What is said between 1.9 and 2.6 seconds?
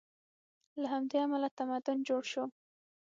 جوړ شو.